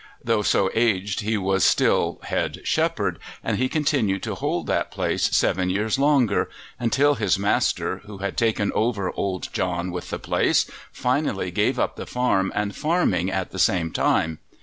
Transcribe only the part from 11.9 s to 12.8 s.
the farm and